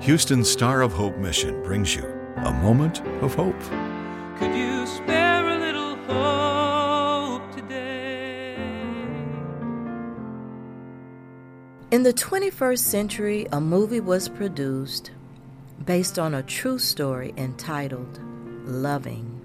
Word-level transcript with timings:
Houston 0.00 0.42
Star 0.42 0.80
of 0.80 0.94
Hope 0.94 1.18
Mission 1.18 1.62
brings 1.62 1.94
you 1.94 2.02
a 2.36 2.50
moment 2.50 3.02
of 3.22 3.34
hope. 3.34 3.60
Could 4.38 4.56
you 4.56 4.86
spare 4.86 5.46
a 5.46 5.58
little 5.58 5.94
hope 6.06 7.54
today? 7.54 8.54
In 11.90 12.02
the 12.02 12.14
21st 12.14 12.78
century, 12.78 13.46
a 13.52 13.60
movie 13.60 14.00
was 14.00 14.30
produced 14.30 15.10
based 15.84 16.18
on 16.18 16.32
a 16.32 16.42
true 16.44 16.78
story 16.78 17.34
entitled 17.36 18.20
Loving. 18.64 19.39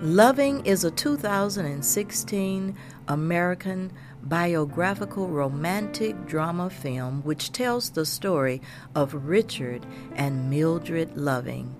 Loving 0.00 0.66
is 0.66 0.84
a 0.84 0.90
2016 0.90 2.76
American 3.06 3.92
biographical 4.22 5.28
romantic 5.28 6.26
drama 6.26 6.68
film 6.68 7.22
which 7.22 7.52
tells 7.52 7.90
the 7.90 8.04
story 8.04 8.60
of 8.94 9.14
Richard 9.14 9.86
and 10.16 10.50
Mildred 10.50 11.16
Loving, 11.16 11.76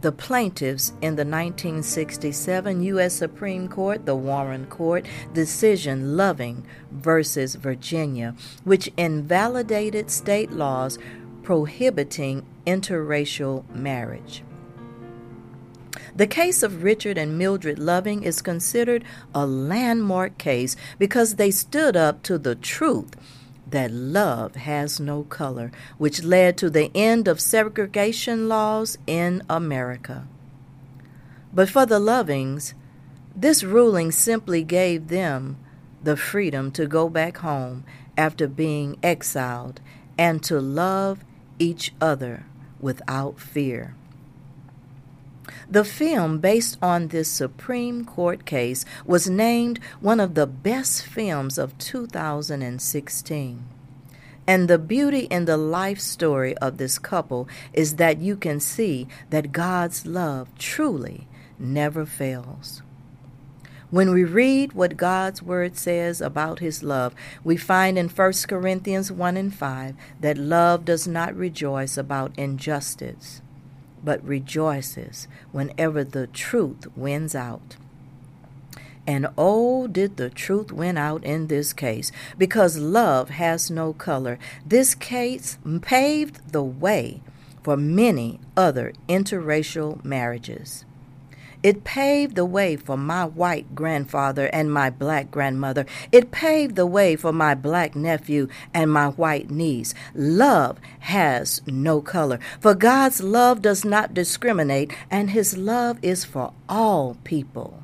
the 0.00 0.10
plaintiffs 0.10 0.90
in 1.00 1.14
the 1.14 1.24
1967 1.24 2.82
U.S. 2.82 3.14
Supreme 3.14 3.68
Court, 3.68 4.06
the 4.06 4.16
Warren 4.16 4.66
Court, 4.66 5.06
decision 5.32 6.16
Loving 6.16 6.66
versus 6.90 7.54
Virginia, 7.54 8.34
which 8.64 8.90
invalidated 8.96 10.10
state 10.10 10.50
laws 10.50 10.98
prohibiting 11.44 12.44
interracial 12.66 13.68
marriage. 13.70 14.42
The 16.14 16.26
case 16.26 16.62
of 16.62 16.82
Richard 16.82 17.18
and 17.18 17.38
Mildred 17.38 17.78
Loving 17.78 18.22
is 18.22 18.42
considered 18.42 19.04
a 19.34 19.46
landmark 19.46 20.38
case 20.38 20.76
because 20.98 21.36
they 21.36 21.50
stood 21.50 21.96
up 21.96 22.22
to 22.24 22.38
the 22.38 22.54
truth 22.54 23.14
that 23.68 23.90
love 23.90 24.54
has 24.54 25.00
no 25.00 25.24
color, 25.24 25.72
which 25.98 26.22
led 26.22 26.56
to 26.58 26.70
the 26.70 26.90
end 26.94 27.26
of 27.26 27.40
segregation 27.40 28.48
laws 28.48 28.96
in 29.06 29.42
America. 29.50 30.26
But 31.52 31.68
for 31.68 31.86
the 31.86 31.98
Lovings, 31.98 32.74
this 33.34 33.64
ruling 33.64 34.12
simply 34.12 34.62
gave 34.62 35.08
them 35.08 35.58
the 36.02 36.16
freedom 36.16 36.70
to 36.72 36.86
go 36.86 37.08
back 37.08 37.38
home 37.38 37.84
after 38.16 38.46
being 38.46 38.96
exiled 39.02 39.80
and 40.16 40.42
to 40.44 40.60
love 40.60 41.24
each 41.58 41.92
other 42.00 42.44
without 42.80 43.40
fear. 43.40 43.94
The 45.68 45.84
film, 45.84 46.38
based 46.38 46.78
on 46.82 47.08
this 47.08 47.30
Supreme 47.30 48.04
Court 48.04 48.44
case, 48.44 48.84
was 49.04 49.28
named 49.28 49.78
one 50.00 50.20
of 50.20 50.34
the 50.34 50.46
best 50.46 51.04
films 51.04 51.58
of 51.58 51.76
2016. 51.78 53.64
And 54.48 54.68
the 54.68 54.78
beauty 54.78 55.26
in 55.30 55.44
the 55.44 55.56
life 55.56 55.98
story 55.98 56.56
of 56.58 56.78
this 56.78 56.98
couple 56.98 57.48
is 57.72 57.96
that 57.96 58.18
you 58.18 58.36
can 58.36 58.60
see 58.60 59.08
that 59.30 59.52
God's 59.52 60.06
love 60.06 60.48
truly 60.56 61.26
never 61.58 62.06
fails. 62.06 62.82
When 63.90 64.12
we 64.12 64.24
read 64.24 64.72
what 64.72 64.96
God's 64.96 65.42
word 65.42 65.76
says 65.76 66.20
about 66.20 66.58
his 66.58 66.82
love, 66.82 67.14
we 67.44 67.56
find 67.56 67.96
in 67.96 68.08
1 68.08 68.32
Corinthians 68.48 69.12
1 69.12 69.36
and 69.36 69.54
5 69.54 69.94
that 70.20 70.38
love 70.38 70.84
does 70.84 71.06
not 71.06 71.34
rejoice 71.34 71.96
about 71.96 72.36
injustice 72.36 73.42
but 74.06 74.24
rejoices 74.24 75.26
whenever 75.50 76.04
the 76.04 76.28
truth 76.28 76.86
wins 76.96 77.34
out. 77.34 77.76
And 79.04 79.26
oh, 79.36 79.88
did 79.88 80.16
the 80.16 80.30
truth 80.30 80.70
win 80.70 80.96
out 80.96 81.24
in 81.24 81.48
this 81.48 81.72
case, 81.72 82.12
because 82.38 82.78
love 82.78 83.30
has 83.30 83.68
no 83.70 83.92
color. 83.92 84.38
This 84.64 84.94
case 84.94 85.58
paved 85.82 86.52
the 86.52 86.62
way 86.62 87.20
for 87.64 87.76
many 87.76 88.38
other 88.56 88.92
interracial 89.08 90.02
marriages. 90.04 90.84
It 91.66 91.82
paved 91.82 92.36
the 92.36 92.44
way 92.44 92.76
for 92.76 92.96
my 92.96 93.24
white 93.24 93.74
grandfather 93.74 94.46
and 94.52 94.72
my 94.72 94.88
black 94.88 95.32
grandmother. 95.32 95.84
It 96.12 96.30
paved 96.30 96.76
the 96.76 96.86
way 96.86 97.16
for 97.16 97.32
my 97.32 97.56
black 97.56 97.96
nephew 97.96 98.46
and 98.72 98.88
my 98.88 99.08
white 99.08 99.50
niece. 99.50 99.92
Love 100.14 100.78
has 101.00 101.62
no 101.66 102.00
color, 102.00 102.38
for 102.60 102.72
God's 102.72 103.20
love 103.20 103.62
does 103.62 103.84
not 103.84 104.14
discriminate, 104.14 104.92
and 105.10 105.30
His 105.30 105.58
love 105.58 105.98
is 106.02 106.24
for 106.24 106.52
all 106.68 107.16
people. 107.24 107.82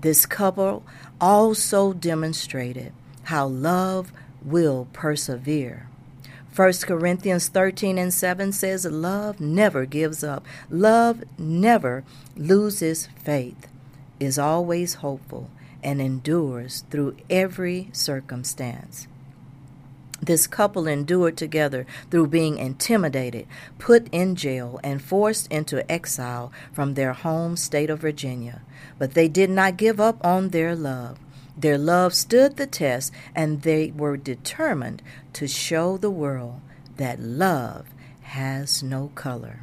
This 0.00 0.24
couple 0.24 0.82
also 1.20 1.92
demonstrated 1.92 2.94
how 3.24 3.46
love 3.46 4.10
will 4.42 4.88
persevere. 4.94 5.90
1 6.56 6.72
Corinthians 6.84 7.48
13 7.48 7.98
and 7.98 8.14
7 8.14 8.50
says, 8.50 8.86
Love 8.86 9.40
never 9.40 9.84
gives 9.84 10.24
up. 10.24 10.46
Love 10.70 11.22
never 11.36 12.02
loses 12.34 13.10
faith, 13.22 13.68
is 14.18 14.38
always 14.38 14.94
hopeful, 14.94 15.50
and 15.82 16.00
endures 16.00 16.84
through 16.90 17.14
every 17.28 17.90
circumstance. 17.92 19.06
This 20.22 20.46
couple 20.46 20.86
endured 20.88 21.36
together 21.36 21.86
through 22.10 22.28
being 22.28 22.56
intimidated, 22.56 23.46
put 23.78 24.08
in 24.10 24.34
jail, 24.34 24.80
and 24.82 25.02
forced 25.02 25.52
into 25.52 25.88
exile 25.92 26.50
from 26.72 26.94
their 26.94 27.12
home 27.12 27.58
state 27.58 27.90
of 27.90 28.00
Virginia. 28.00 28.62
But 28.98 29.12
they 29.12 29.28
did 29.28 29.50
not 29.50 29.76
give 29.76 30.00
up 30.00 30.24
on 30.24 30.48
their 30.48 30.74
love. 30.74 31.18
Their 31.56 31.78
love 31.78 32.14
stood 32.14 32.56
the 32.56 32.66
test, 32.66 33.12
and 33.34 33.62
they 33.62 33.90
were 33.90 34.16
determined 34.16 35.02
to 35.32 35.48
show 35.48 35.96
the 35.96 36.10
world 36.10 36.60
that 36.96 37.20
love 37.20 37.86
has 38.22 38.82
no 38.82 39.10
color. 39.14 39.60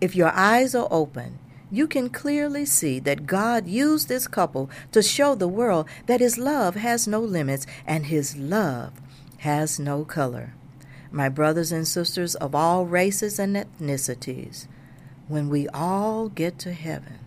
If 0.00 0.14
your 0.14 0.30
eyes 0.32 0.74
are 0.74 0.88
open, 0.90 1.38
you 1.70 1.86
can 1.86 2.08
clearly 2.08 2.64
see 2.64 2.98
that 3.00 3.26
God 3.26 3.66
used 3.66 4.08
this 4.08 4.28
couple 4.28 4.70
to 4.92 5.02
show 5.02 5.34
the 5.34 5.48
world 5.48 5.88
that 6.06 6.20
His 6.20 6.38
love 6.38 6.76
has 6.76 7.06
no 7.06 7.20
limits 7.20 7.66
and 7.86 8.06
His 8.06 8.36
love 8.36 8.92
has 9.38 9.78
no 9.78 10.04
color. 10.04 10.54
My 11.10 11.28
brothers 11.28 11.72
and 11.72 11.86
sisters 11.86 12.34
of 12.36 12.54
all 12.54 12.86
races 12.86 13.38
and 13.38 13.56
ethnicities, 13.56 14.66
when 15.26 15.48
we 15.48 15.68
all 15.68 16.28
get 16.28 16.58
to 16.60 16.72
heaven, 16.72 17.18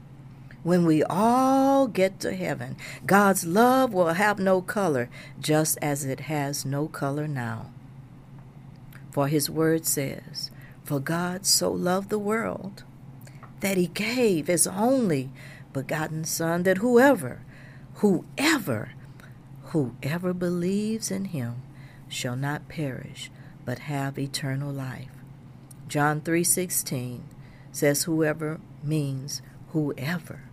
when 0.64 0.86
we 0.86 1.04
all 1.04 1.88
get 1.88 2.20
to 2.20 2.36
heaven, 2.36 2.78
God's 3.06 3.46
love 3.46 3.94
will 3.94 4.14
have 4.14 4.40
no 4.40 4.62
color, 4.62 5.10
just 5.40 5.78
as 5.82 6.06
it 6.06 6.22
has 6.22 6.66
no 6.66 6.88
color 6.88 7.28
now. 7.28 7.72
For 9.12 9.28
his 9.28 9.50
word 9.50 9.86
says, 9.86 10.52
For 10.84 11.00
God 11.00 11.46
so 11.46 11.72
loved 11.72 12.10
the 12.10 12.20
world 12.20 12.84
that 13.62 13.78
he 13.78 13.88
gave 13.88 14.48
his 14.48 14.68
only 14.68 15.30
begotten 15.74 16.26
Son, 16.26 16.64
that 16.64 16.78
whoever, 16.78 17.42
whoever, 17.96 18.92
whoever 19.66 20.34
believes 20.34 21.10
in 21.12 21.26
him 21.26 21.62
shall 22.08 22.36
not 22.36 22.68
perish, 22.68 23.32
but 23.66 23.80
have 23.80 24.20
eternal 24.20 24.72
life. 24.72 25.12
John 25.88 26.22
3:16 26.22 27.22
says 27.72 28.04
whoever 28.04 28.60
means 28.84 29.42
whoever. 29.70 30.51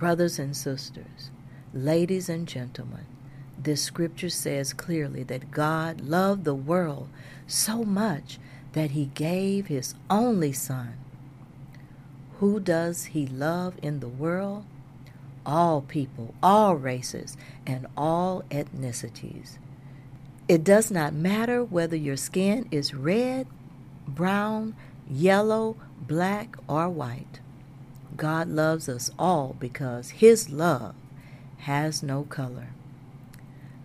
Brothers 0.00 0.38
and 0.38 0.56
sisters, 0.56 1.30
ladies 1.74 2.30
and 2.30 2.48
gentlemen, 2.48 3.04
this 3.62 3.82
scripture 3.82 4.30
says 4.30 4.72
clearly 4.72 5.24
that 5.24 5.50
God 5.50 6.00
loved 6.00 6.44
the 6.44 6.54
world 6.54 7.10
so 7.46 7.84
much 7.84 8.38
that 8.72 8.92
he 8.92 9.10
gave 9.14 9.66
his 9.66 9.94
only 10.08 10.54
son. 10.54 10.94
Who 12.38 12.60
does 12.60 13.12
he 13.12 13.26
love 13.26 13.74
in 13.82 14.00
the 14.00 14.08
world? 14.08 14.64
All 15.44 15.82
people, 15.82 16.34
all 16.42 16.76
races, 16.76 17.36
and 17.66 17.86
all 17.94 18.42
ethnicities. 18.50 19.58
It 20.48 20.64
does 20.64 20.90
not 20.90 21.12
matter 21.12 21.62
whether 21.62 21.96
your 21.96 22.16
skin 22.16 22.66
is 22.70 22.94
red, 22.94 23.46
brown, 24.08 24.76
yellow, 25.10 25.76
black, 26.00 26.56
or 26.66 26.88
white. 26.88 27.40
God 28.20 28.48
loves 28.48 28.86
us 28.86 29.10
all 29.18 29.56
because 29.58 30.10
His 30.10 30.50
love 30.50 30.94
has 31.60 32.02
no 32.02 32.24
color. 32.24 32.68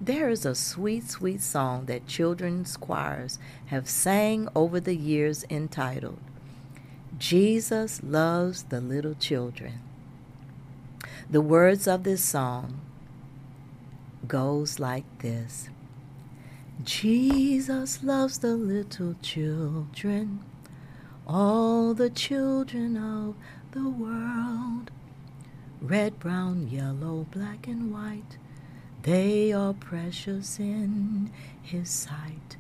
There 0.02 0.28
is 0.28 0.46
a 0.46 0.54
sweet, 0.54 1.10
sweet 1.10 1.42
song 1.42 1.86
that 1.86 2.06
children's 2.06 2.76
choirs 2.76 3.40
have 3.68 3.88
sang 3.88 4.50
over 4.54 4.82
the 4.82 4.98
years 4.98 5.46
entitled, 5.50 6.20
Jesus 7.18 8.04
Loves 8.04 8.64
the 8.64 8.82
Little 8.82 9.14
Children. 9.14 9.80
The 11.30 11.40
words 11.40 11.88
of 11.88 12.04
this 12.04 12.22
song 12.22 12.82
goes 14.28 14.82
like 14.82 15.06
this. 15.20 15.70
Jesus 16.84 18.04
loves 18.04 18.40
the 18.40 18.56
little 18.56 19.16
children, 19.22 20.42
all 21.26 21.94
the 21.94 22.10
children 22.10 22.98
of 22.98 23.36
the 23.76 23.90
world. 23.90 24.90
Red, 25.82 26.18
brown, 26.18 26.70
yellow, 26.70 27.28
black, 27.30 27.68
and 27.68 27.94
white, 27.94 28.38
they 29.04 29.52
are 29.52 29.74
precious 29.74 30.60
in 30.60 31.30
His 31.62 31.90
sight. 31.90 32.56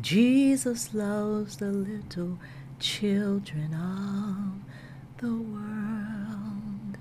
Jesus 0.00 0.94
loves 0.94 1.56
the 1.56 1.72
little 1.72 2.38
children 2.78 3.74
of 3.74 5.20
the 5.20 5.34
world. 5.34 6.98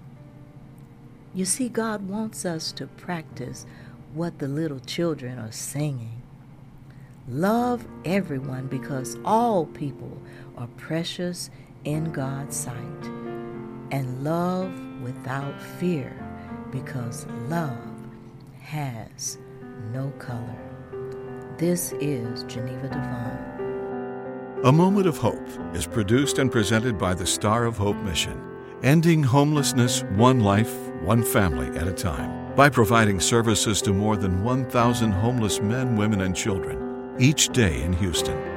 You 1.36 1.45
see, 1.45 1.69
God 1.69 2.10
wants 2.10 2.44
us 2.44 2.72
to 2.72 2.88
practice 2.88 3.68
what 4.16 4.40
the 4.40 4.48
little 4.48 4.80
children 4.80 5.38
are 5.38 5.51
singing. 5.51 6.24
Love 7.30 7.86
everyone 8.04 8.66
because 8.66 9.16
all 9.24 9.68
people 9.68 10.19
are 10.57 10.69
precious 10.78 11.51
in 11.83 12.12
God's 12.12 12.56
sight. 12.56 13.17
And 13.92 14.22
love 14.24 14.74
without 15.01 15.62
fear 15.62 16.13
because 16.72 17.25
love 17.48 17.78
has 18.62 19.38
no 19.94 20.10
color. 20.19 20.57
This 21.57 21.94
is 22.01 22.44
Geneva 22.44 22.89
DeVaughn. 22.89 24.66
A 24.66 24.72
Moment 24.72 25.07
of 25.07 25.18
Hope 25.18 25.48
is 25.74 25.88
produced 25.88 26.38
and 26.38 26.51
presented 26.51 26.98
by 26.98 27.13
the 27.13 27.25
Star 27.25 27.63
of 27.63 27.78
Hope 27.78 27.95
Mission, 27.98 28.42
ending 28.84 29.24
homelessness 29.24 30.04
one 30.16 30.42
life, 30.42 30.74
one 31.01 31.24
family 31.24 31.68
at 31.78 31.88
a 31.88 31.94
time, 31.94 32.54
by 32.56 32.69
providing 32.69 33.22
services 33.22 33.81
to 33.83 33.94
more 33.94 34.18
than 34.18 34.44
1,000 34.44 35.12
homeless 35.12 35.62
men, 35.62 35.95
women, 35.95 36.22
and 36.22 36.36
children 36.36 37.16
each 37.19 37.50
day 37.50 37.81
in 37.83 37.94
Houston. 37.94 38.56